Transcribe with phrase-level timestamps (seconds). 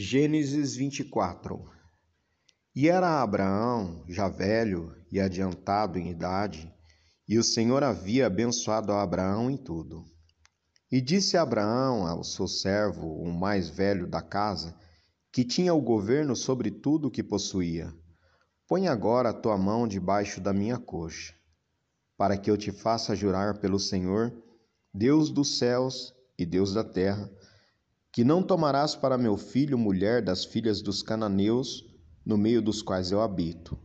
[0.00, 1.68] Gênesis 24
[2.72, 6.72] E era Abraão já velho e adiantado em idade,
[7.26, 10.04] e o Senhor havia abençoado a Abraão em tudo.
[10.88, 14.72] E disse Abraão ao seu servo, o mais velho da casa,
[15.32, 17.92] que tinha o governo sobre tudo o que possuía:
[18.68, 21.34] Põe agora a tua mão debaixo da minha coxa,
[22.16, 24.32] para que eu te faça jurar pelo Senhor,
[24.94, 27.28] Deus dos céus e Deus da terra,
[28.12, 31.84] que não tomarás para meu filho mulher das filhas dos cananeus,
[32.24, 33.78] no meio dos quais eu habito,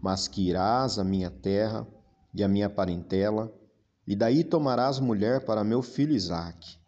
[0.00, 1.86] mas que irás à minha terra
[2.34, 3.52] e à minha parentela,
[4.06, 6.78] e daí tomarás mulher para meu filho Isaque.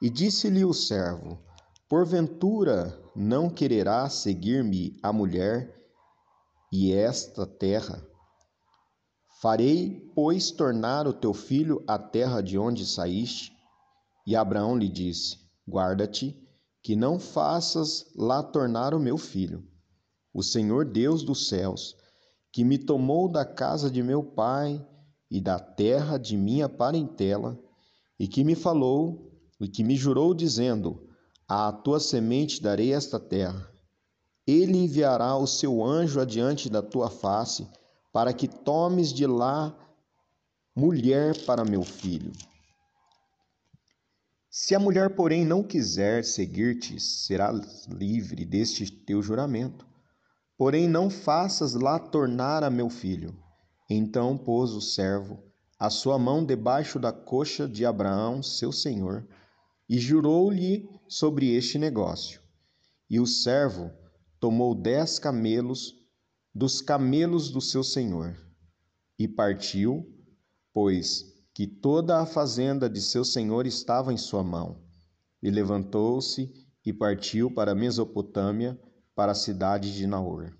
[0.00, 1.38] E disse-lhe o servo:
[1.88, 5.74] Porventura não quererás seguir-me a mulher
[6.70, 8.06] e esta terra?
[9.40, 13.52] Farei, pois, tornar o teu filho a terra de onde saíste?
[14.26, 16.36] E Abraão lhe disse: Guarda-te,
[16.82, 19.64] que não faças lá tornar o meu filho.
[20.32, 21.96] O Senhor Deus dos céus,
[22.52, 24.84] que me tomou da casa de meu pai
[25.30, 27.58] e da terra de minha parentela,
[28.18, 31.08] e que me falou e que me jurou, dizendo:
[31.48, 33.68] À tua semente darei esta terra.
[34.46, 37.68] Ele enviará o seu anjo adiante da tua face,
[38.12, 39.76] para que tomes de lá
[40.74, 42.30] mulher para meu filho.
[44.58, 47.52] Se a mulher, porém, não quiser seguir-te, será
[47.90, 49.86] livre deste teu juramento.
[50.56, 53.36] Porém, não faças lá tornar a meu filho.
[53.88, 55.38] Então pôs o servo
[55.78, 59.28] a sua mão debaixo da coxa de Abraão, seu senhor,
[59.86, 62.40] e jurou-lhe sobre este negócio.
[63.10, 63.90] E o servo
[64.40, 65.94] tomou dez camelos
[66.54, 68.34] dos camelos do seu senhor
[69.18, 70.10] e partiu,
[70.72, 74.78] pois que toda a fazenda de seu senhor estava em sua mão.
[75.42, 76.52] E levantou-se
[76.84, 78.78] e partiu para a Mesopotâmia,
[79.14, 80.54] para a cidade de Naor.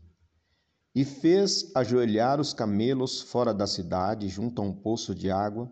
[0.94, 5.70] E fez ajoelhar os camelos fora da cidade, junto a um poço de água,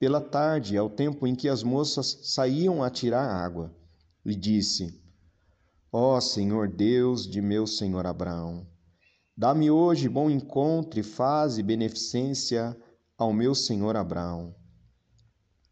[0.00, 3.72] pela tarde, ao tempo em que as moças saíam a tirar água,
[4.24, 5.00] e disse:
[5.92, 8.66] Ó Senhor Deus de meu senhor Abraão,
[9.36, 12.76] dá-me hoje bom encontro e faze beneficência
[13.18, 14.54] ao meu senhor Abraão.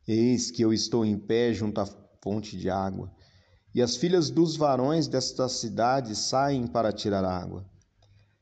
[0.09, 1.87] Eis que eu estou em pé junto à
[2.23, 3.13] fonte de água,
[3.75, 7.67] e as filhas dos varões desta cidade saem para tirar água.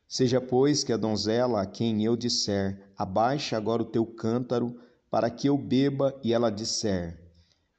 [0.06, 4.78] Seja, pois, que a donzela a quem eu disser, abaixa agora o teu cântaro,
[5.10, 7.18] para que eu beba, e ela disser,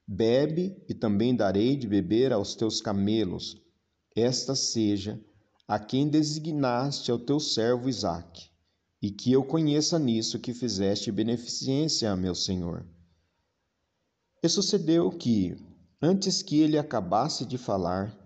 [0.05, 3.61] bebe, e também darei de beber aos teus camelos,
[4.16, 5.22] esta seja
[5.67, 8.53] a quem designaste ao teu servo Isaque
[9.03, 12.86] e que eu conheça nisso que fizeste beneficência a meu senhor.
[14.41, 15.58] E sucedeu que,
[16.02, 18.18] antes que ele acabasse de falar,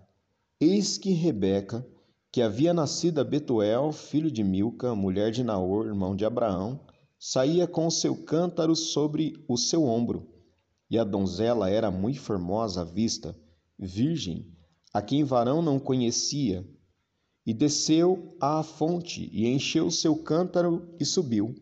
[0.60, 1.84] eis que Rebeca,
[2.30, 6.78] que havia nascido a Betuel, filho de Milca, mulher de Naor, irmão de Abraão,
[7.18, 10.28] saía com o seu cântaro sobre o seu ombro.
[10.88, 13.36] E a donzela era muito formosa à vista,
[13.76, 14.46] virgem,
[14.94, 16.64] a quem varão não conhecia,
[17.48, 21.54] e desceu à fonte e encheu seu cântaro e subiu.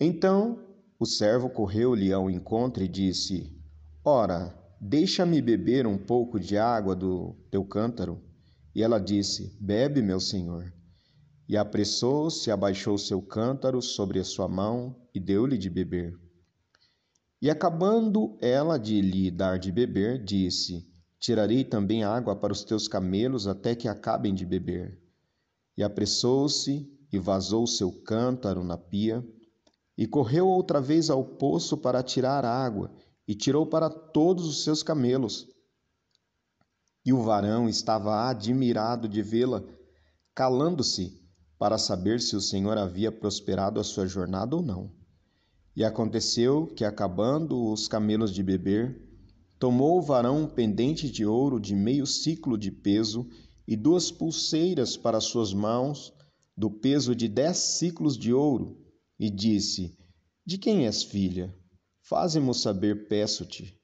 [0.00, 0.58] Então
[0.98, 3.56] o servo correu-lhe ao encontro e disse:
[4.04, 8.20] Ora, deixa-me beber um pouco de água do teu cântaro.
[8.74, 10.74] E ela disse: Bebe, meu senhor.
[11.48, 16.12] E apressou-se, abaixou seu cântaro sobre a sua mão e deu-lhe de beber.
[17.40, 20.89] E acabando ela de lhe dar de beber, disse:
[21.20, 24.98] Tirarei também água para os teus camelos até que acabem de beber.
[25.76, 29.22] E apressou-se e vazou seu cântaro na pia,
[29.98, 32.90] e correu outra vez ao poço para tirar água,
[33.28, 35.46] e tirou para todos os seus camelos.
[37.04, 39.62] E o varão estava admirado de vê-la,
[40.34, 41.20] calando-se
[41.58, 44.90] para saber se o Senhor havia prosperado a sua jornada ou não.
[45.76, 49.09] E aconteceu que, acabando os camelos de beber,
[49.60, 53.28] Tomou o varão um pendente de ouro de meio ciclo de peso
[53.68, 56.14] e duas pulseiras para suas mãos,
[56.56, 58.82] do peso de dez ciclos de ouro,
[59.18, 59.98] e disse:
[60.46, 61.54] De quem és filha?
[62.00, 63.78] Faze-mo saber, peço-te.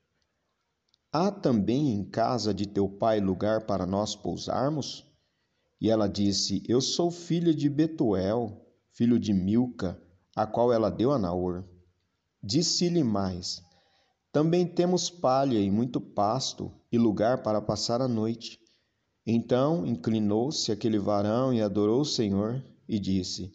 [1.12, 5.04] Há também em casa de teu pai lugar para nós pousarmos?
[5.78, 10.02] E ela disse: Eu sou filha de Betuel, filho de Milca,
[10.34, 11.68] a qual ela deu a Naor.
[12.42, 13.62] Disse-lhe mais:
[14.36, 18.60] também temos palha e muito pasto e lugar para passar a noite.
[19.26, 23.50] Então inclinou-se aquele varão e adorou o Senhor e disse: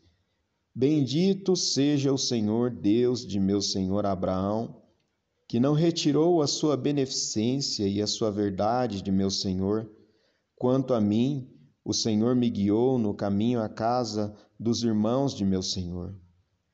[0.73, 4.81] Bendito seja o Senhor Deus de meu senhor Abraão,
[5.47, 9.87] que não retirou a sua beneficência e a sua verdade de meu senhor,
[10.55, 11.47] Quanto a mim,
[11.85, 16.15] o Senhor me guiou no caminho à casa dos irmãos de meu senhor.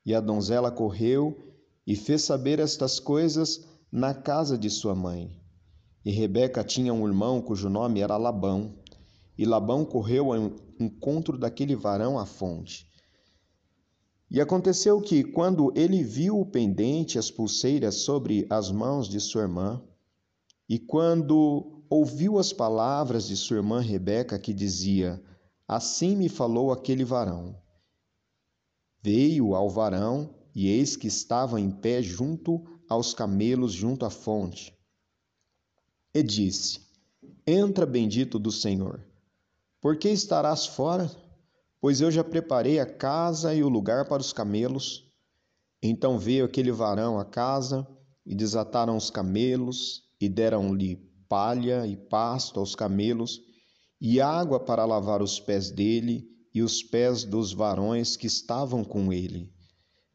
[0.02, 1.36] E a donzela correu
[1.86, 5.38] e fez saber estas coisas na casa de sua mãe.
[6.04, 8.74] E Rebeca tinha um irmão cujo nome era Labão.
[9.36, 12.88] E Labão correu ao encontro daquele varão à fonte.
[14.30, 19.42] E aconteceu que, quando ele viu o pendente, as pulseiras sobre as mãos de sua
[19.42, 19.82] irmã,
[20.68, 25.22] e quando ouviu as palavras de sua irmã Rebeca, que dizia:
[25.66, 27.56] Assim me falou aquele varão.
[29.02, 34.76] Veio ao varão, e eis que estava em pé junto aos camelos, junto à fonte.
[36.14, 36.80] E disse:
[37.46, 39.04] Entra, bendito do Senhor.
[39.80, 41.10] Por que estarás fora?
[41.80, 45.08] Pois eu já preparei a casa e o lugar para os camelos.
[45.82, 47.86] Então veio aquele varão à casa,
[48.26, 50.96] e desataram os camelos, e deram-lhe
[51.28, 53.40] palha e pasto aos camelos,
[54.00, 59.12] e água para lavar os pés dele e os pés dos varões que estavam com
[59.12, 59.52] ele.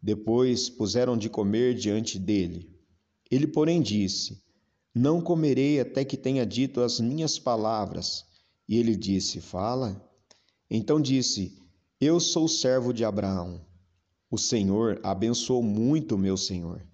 [0.03, 2.69] Depois puseram de comer diante dele.
[3.31, 4.43] Ele, porém, disse:
[4.93, 8.25] Não comerei até que tenha dito as minhas palavras.
[8.67, 9.99] E ele disse: Fala.
[10.69, 11.57] Então disse:
[12.01, 13.65] Eu sou servo de Abraão.
[14.29, 16.85] O Senhor abençoou muito meu senhor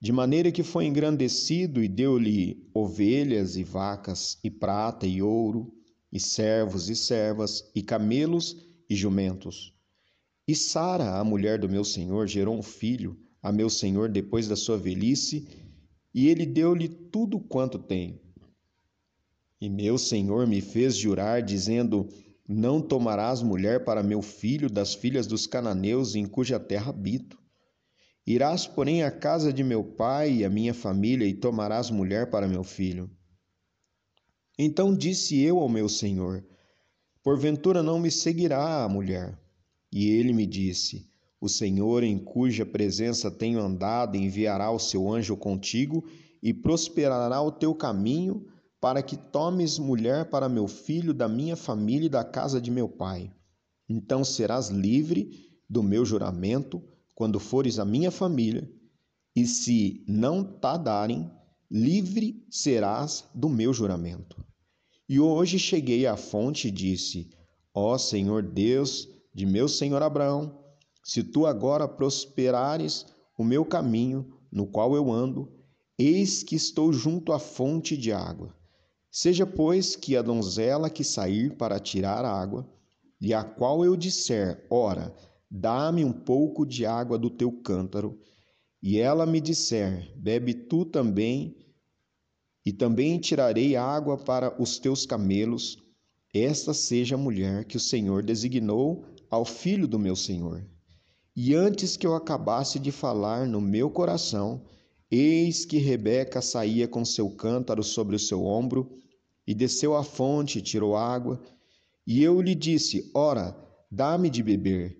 [0.00, 5.72] de maneira que foi engrandecido e deu-lhe ovelhas e vacas, e prata e ouro,
[6.12, 8.56] e servos e servas, e camelos
[8.88, 9.74] e jumentos.
[10.46, 14.56] E Sara, a mulher do meu senhor, gerou um filho a meu senhor depois da
[14.56, 15.48] sua velhice,
[16.14, 18.20] e ele deu-lhe tudo quanto tem.
[19.60, 22.08] E meu senhor me fez jurar, dizendo:
[22.48, 27.38] Não tomarás mulher para meu filho das filhas dos cananeus em cuja terra habito
[28.26, 32.48] Irás, porém, à casa de meu pai e à minha família e tomarás mulher para
[32.48, 33.08] meu filho.
[34.58, 36.44] Então disse eu ao meu senhor:
[37.22, 39.38] Porventura não me seguirá a mulher?
[39.92, 41.08] E ele me disse:
[41.40, 46.04] O Senhor, em cuja presença tenho andado, enviará o seu anjo contigo
[46.42, 48.46] e prosperará o teu caminho,
[48.80, 52.88] para que tomes mulher para meu filho da minha família e da casa de meu
[52.88, 53.32] pai.
[53.88, 55.30] Então serás livre
[55.68, 56.82] do meu juramento
[57.14, 58.70] quando fores a minha família,
[59.34, 61.30] e se não ta darem,
[61.70, 64.44] livre serás do meu juramento.
[65.08, 67.30] E hoje cheguei à fonte e disse:
[67.74, 70.58] Ó Senhor Deus de meu senhor Abraão,
[71.04, 73.04] se tu agora prosperares
[73.38, 75.52] o meu caminho no qual eu ando,
[75.98, 78.56] eis que estou junto à fonte de água.
[79.10, 82.66] Seja, pois, que a donzela que sair para tirar água,
[83.20, 85.14] e a qual eu disser, ora,
[85.50, 88.18] Dá-me um pouco de água do teu cântaro.
[88.82, 91.56] E ela me disser: Bebe tu também,
[92.64, 95.78] e também tirarei água para os teus camelos.
[96.34, 100.64] Esta seja a mulher que o Senhor designou ao filho do meu senhor.
[101.34, 104.64] E antes que eu acabasse de falar no meu coração,
[105.10, 108.90] eis que Rebeca saía com seu cântaro sobre o seu ombro,
[109.46, 111.40] e desceu à fonte e tirou água.
[112.06, 113.56] E eu lhe disse: Ora,
[113.90, 114.98] dá-me de beber.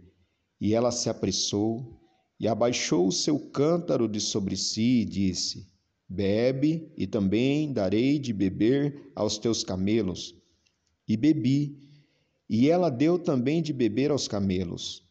[0.60, 2.00] E ela se apressou
[2.38, 5.66] e abaixou o seu cântaro de sobre si e disse:
[6.08, 10.34] Bebe, e também darei de beber aos teus camelos.
[11.08, 11.85] E bebi,
[12.48, 15.02] e ela deu também de beber aos camelos.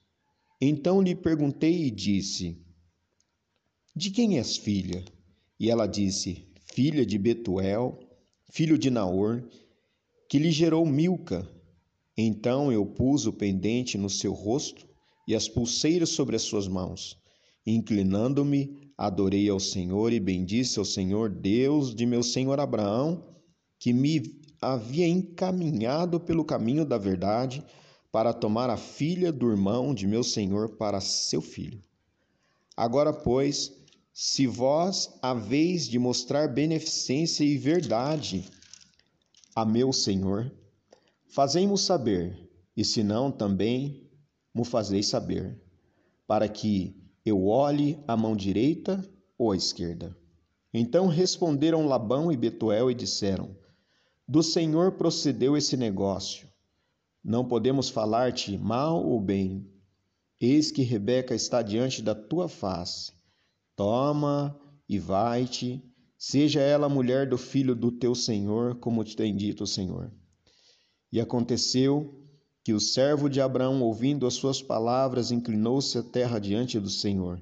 [0.60, 2.58] Então lhe perguntei e disse:
[3.96, 5.04] De quem és filha?
[5.60, 8.00] E ela disse: Filha de Betuel,
[8.52, 9.44] filho de Naor,
[10.30, 11.50] que lhe gerou Milca.
[12.18, 14.88] Então eu pus o pendente no seu rosto
[15.28, 17.18] e as pulseiras sobre as suas mãos.
[17.68, 23.26] Inclinando-me, adorei ao Senhor e bendisse ao Senhor, Deus de meu senhor Abraão,
[23.80, 24.22] que me
[24.66, 27.64] havia encaminhado pelo caminho da verdade
[28.12, 31.80] para tomar a filha do irmão de meu senhor para seu filho.
[32.76, 33.72] Agora, pois,
[34.12, 38.50] se vós haveis de mostrar beneficência e verdade
[39.56, 40.52] a meu senhor,
[41.28, 44.10] fazei-mo saber, e se não, também
[44.52, 45.62] mo fazeis saber,
[46.26, 49.08] para que eu olhe a mão direita
[49.38, 50.18] ou a esquerda.
[50.74, 53.56] Então responderam Labão e Betuel e disseram:
[54.28, 56.48] Do Senhor procedeu esse negócio.
[57.24, 59.70] Não podemos falar-te mal ou bem.
[60.42, 63.14] Eis que Rebeca está diante da tua face.
[63.76, 65.84] Toma e vai-te,
[66.18, 70.12] seja ela mulher do filho do teu senhor, como te tem dito o Senhor.
[71.12, 72.20] E aconteceu
[72.64, 77.40] que o servo de Abraão, ouvindo as suas palavras, inclinou-se a terra diante do Senhor.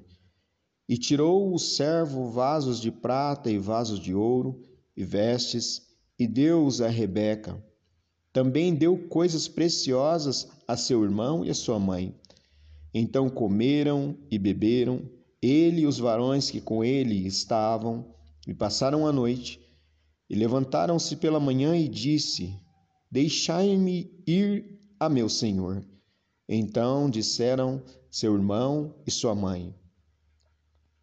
[0.86, 4.60] E tirou o servo vasos de prata e vasos de ouro
[4.94, 7.62] e vestes, e deu-os a Rebeca.
[8.32, 12.14] Também deu coisas preciosas a seu irmão e a sua mãe.
[12.92, 15.02] Então comeram e beberam,
[15.42, 18.14] ele e os varões que com ele estavam,
[18.46, 19.60] e passaram a noite.
[20.28, 22.58] E levantaram-se pela manhã e disse:
[23.10, 25.84] Deixai-me ir a meu senhor.
[26.48, 29.74] Então disseram seu irmão e sua mãe: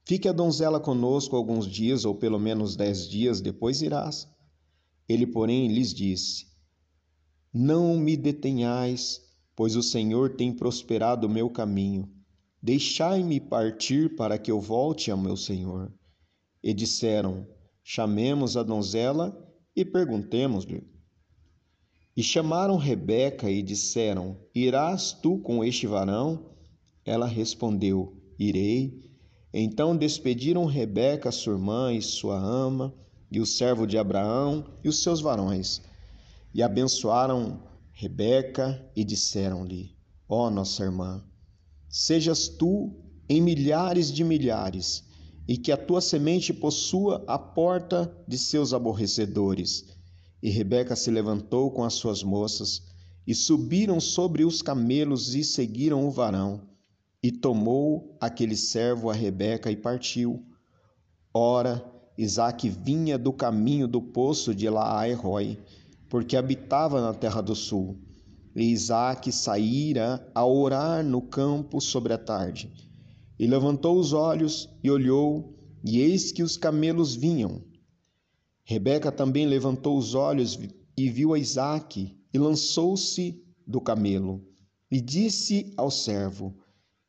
[0.06, 4.28] Fique a donzela conosco alguns dias, ou pelo menos dez dias, depois irás.
[5.12, 6.52] Ele, porém, lhes disse:
[7.54, 9.22] não me detenhais,
[9.58, 12.10] pois o Senhor tem prosperado o meu caminho.
[12.64, 15.92] Deixai-me partir para que eu volte ao meu Senhor.
[16.64, 17.46] E disseram:
[17.84, 19.38] Chamemos a donzela
[19.76, 20.82] e perguntemos-lhe.
[22.16, 26.54] E chamaram Rebeca e disseram: Irás tu com este varão?
[27.04, 29.12] Ela respondeu: Irei.
[29.54, 32.96] Então despediram Rebeca, sua irmã e sua ama,
[33.32, 35.82] e o servo de Abraão e os seus varões
[36.54, 39.96] e abençoaram Rebeca e disseram-lhe:
[40.28, 41.24] Ó oh, nossa irmã,
[41.88, 42.94] sejas tu
[43.30, 45.04] em milhares de milhares,
[45.48, 49.86] e que a tua semente possua a porta de seus aborrecedores.
[50.42, 52.82] E Rebeca se levantou com as suas moças,
[53.26, 56.68] e subiram sobre os camelos e seguiram o varão.
[57.22, 60.44] E tomou aquele servo a Rebeca e partiu.
[61.32, 61.86] Ora,
[62.18, 65.58] Isaque vinha do caminho do poço de Laai-Roi,
[66.10, 67.98] porque habitava na terra do sul.
[68.56, 72.70] E Isaac saíra a orar no campo sobre a tarde.
[73.40, 77.64] E levantou os olhos e olhou, e eis que os camelos vinham.
[78.64, 80.60] Rebeca também levantou os olhos
[80.98, 84.42] e viu a Isaque, e lançou-se do camelo,
[84.90, 86.54] e disse ao servo: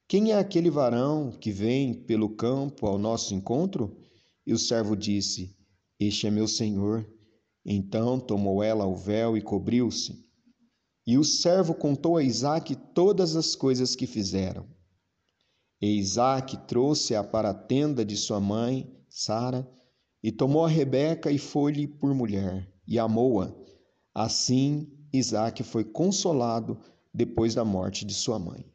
[0.09, 3.97] Quem é aquele varão que vem pelo campo ao nosso encontro?
[4.47, 5.57] E o servo disse:
[5.99, 7.07] Este é meu senhor.
[7.65, 10.19] Então tomou ela o véu e cobriu-se.
[11.07, 14.67] E o servo contou a Isaque todas as coisas que fizeram.
[15.81, 19.69] E Isaque trouxe-a para a tenda de sua mãe, Sara,
[20.23, 23.53] e tomou a Rebeca e foi-lhe por mulher, e amou-a.
[24.15, 26.79] Assim, Isaque foi consolado
[27.13, 28.72] depois da morte de sua mãe.